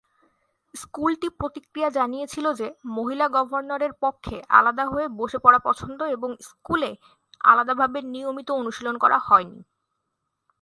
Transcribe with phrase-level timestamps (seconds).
[0.73, 2.67] স্কুলটি প্রতিক্রিয়া জানিয়েছিল যে
[2.91, 6.91] মহিলা গভর্নরের পক্ষে আলাদা হয়ে বসে পড়া পছন্দ এবং স্কুলে
[7.43, 9.59] আলাদাভাবে নিয়মিত অনুশীলন করা হয়নি।